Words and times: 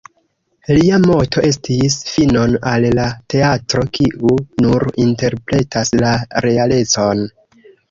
Lia 0.77 0.95
moto 1.01 1.43
estis: 1.49 1.97
"„Finon 2.13 2.55
al 2.71 2.87
la 3.01 3.05
teatro, 3.35 3.85
kiu 3.99 4.35
nur 4.67 4.89
interpretas 5.07 5.95
la 6.03 6.17
realecon! 6.49 7.25